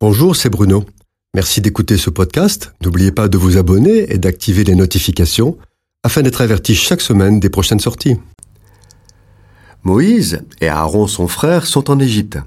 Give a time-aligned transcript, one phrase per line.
[0.00, 0.84] Bonjour, c'est Bruno.
[1.34, 2.72] Merci d'écouter ce podcast.
[2.84, 5.58] N'oubliez pas de vous abonner et d'activer les notifications
[6.04, 8.16] afin d'être averti chaque semaine des prochaines sorties.
[9.82, 12.38] Moïse et Aaron son frère sont en Égypte.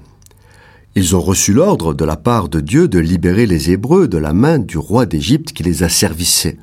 [0.94, 4.32] Ils ont reçu l'ordre de la part de Dieu de libérer les Hébreux de la
[4.32, 6.58] main du roi d'Égypte qui les a servissés.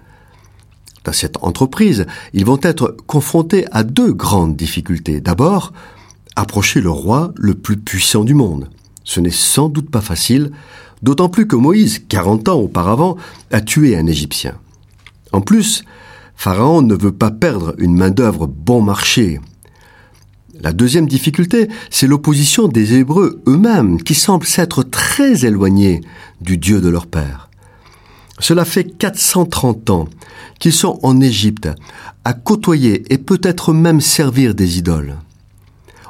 [1.04, 5.22] Dans cette entreprise, ils vont être confrontés à deux grandes difficultés.
[5.22, 5.72] D'abord,
[6.36, 8.70] approcher le roi le plus puissant du monde.
[9.10, 10.52] Ce n'est sans doute pas facile,
[11.02, 13.18] d'autant plus que Moïse, 40 ans auparavant,
[13.50, 14.54] a tué un Égyptien.
[15.32, 15.84] En plus,
[16.36, 19.40] Pharaon ne veut pas perdre une main-d'œuvre bon marché.
[20.62, 26.02] La deuxième difficulté, c'est l'opposition des Hébreux eux-mêmes, qui semblent s'être très éloignés
[26.40, 27.50] du Dieu de leur père.
[28.38, 30.08] Cela fait 430 ans
[30.60, 31.68] qu'ils sont en Égypte,
[32.26, 35.16] à côtoyer et peut-être même servir des idoles.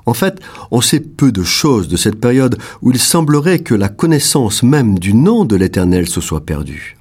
[0.09, 0.39] En fait,
[0.71, 4.97] on sait peu de choses de cette période où il semblerait que la connaissance même
[4.97, 6.97] du nom de l'Éternel se soit perdue.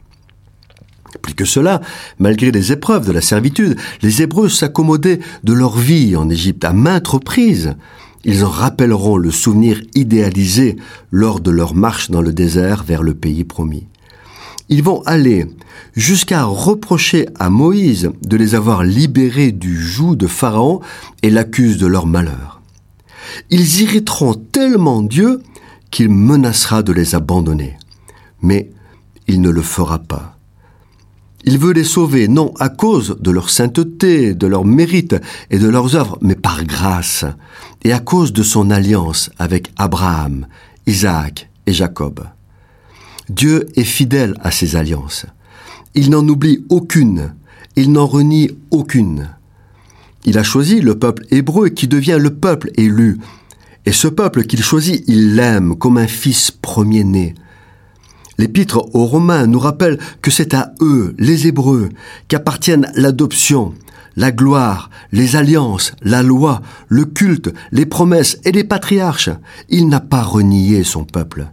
[1.23, 1.81] Plus que cela,
[2.19, 6.75] malgré les épreuves de la servitude, les Hébreux s'accommodaient de leur vie en Égypte à
[6.75, 7.77] maintes reprises.
[8.25, 10.77] Ils en rappelleront le souvenir idéalisé
[11.11, 13.87] lors de leur marche dans le désert vers le pays promis.
[14.69, 15.47] Ils vont aller
[15.97, 20.81] jusqu'à reprocher à Moïse de les avoir libérés du joug de Pharaon
[21.23, 22.58] et l'accusent de leur malheur
[23.51, 25.43] ils irriteront tellement Dieu
[25.91, 27.77] qu'il menacera de les abandonner.
[28.43, 28.71] Mais
[29.27, 30.39] il ne le fera pas.
[31.45, 35.17] Il veut les sauver non à cause de leur sainteté, de leur mérite
[35.51, 37.25] et de leurs œuvres, mais par grâce,
[37.85, 40.47] et à cause de son alliance avec Abraham,
[40.87, 42.27] Isaac et Jacob.
[43.29, 45.27] Dieu est fidèle à ses alliances.
[45.95, 47.35] Il n'en oublie aucune,
[47.77, 49.29] il n'en renie aucune.
[50.25, 53.19] Il a choisi le peuple hébreu qui devient le peuple élu.
[53.87, 57.35] Et ce peuple qu'il choisit, il l'aime comme un fils premier-né.
[58.37, 61.89] L'épître aux Romains nous rappelle que c'est à eux, les Hébreux,
[62.29, 63.75] qu'appartiennent l'adoption,
[64.15, 69.31] la gloire, les alliances, la loi, le culte, les promesses et les patriarches.
[69.69, 71.49] Il n'a pas renié son peuple.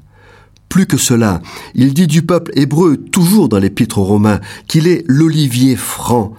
[0.69, 1.41] Plus que cela,
[1.73, 6.33] il dit du peuple hébreu, toujours dans l'épître aux Romains, qu'il est l'olivier franc,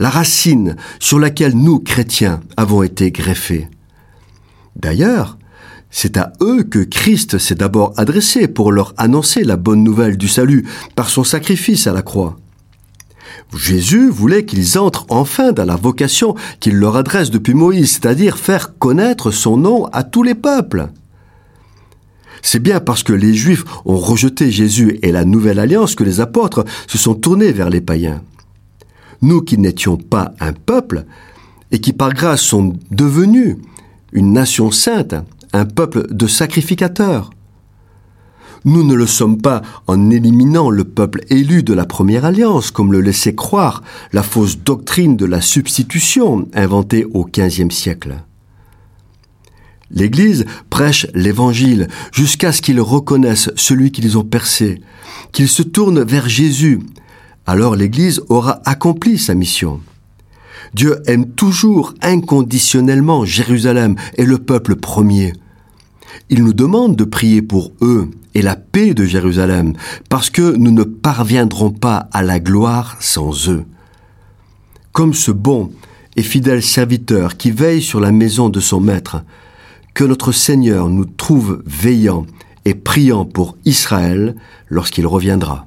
[0.00, 3.68] la racine sur laquelle nous, chrétiens, avons été greffés.
[4.74, 5.36] D'ailleurs,
[5.90, 10.26] c'est à eux que Christ s'est d'abord adressé pour leur annoncer la bonne nouvelle du
[10.26, 10.66] salut
[10.96, 12.38] par son sacrifice à la croix.
[13.54, 18.78] Jésus voulait qu'ils entrent enfin dans la vocation qu'il leur adresse depuis Moïse, c'est-à-dire faire
[18.78, 20.88] connaître son nom à tous les peuples.
[22.42, 26.20] C'est bien parce que les Juifs ont rejeté Jésus et la nouvelle alliance que les
[26.20, 28.22] apôtres se sont tournés vers les païens
[29.22, 31.04] nous qui n'étions pas un peuple,
[31.70, 33.56] et qui par grâce sont devenus
[34.12, 35.14] une nation sainte,
[35.52, 37.30] un peuple de sacrificateurs.
[38.64, 42.92] Nous ne le sommes pas en éliminant le peuple élu de la première alliance, comme
[42.92, 43.82] le laissait croire
[44.12, 48.16] la fausse doctrine de la substitution inventée au XVe siècle.
[49.90, 54.80] L'Église prêche l'Évangile jusqu'à ce qu'ils reconnaissent celui qu'ils ont percé,
[55.32, 56.80] qu'ils se tournent vers Jésus,
[57.46, 59.80] alors l'Église aura accompli sa mission.
[60.74, 65.32] Dieu aime toujours inconditionnellement Jérusalem et le peuple premier.
[66.28, 69.72] Il nous demande de prier pour eux et la paix de Jérusalem,
[70.08, 73.64] parce que nous ne parviendrons pas à la gloire sans eux.
[74.92, 75.72] Comme ce bon
[76.16, 79.22] et fidèle serviteur qui veille sur la maison de son maître,
[79.94, 82.26] que notre Seigneur nous trouve veillant
[82.64, 84.36] et priant pour Israël
[84.68, 85.66] lorsqu'il reviendra.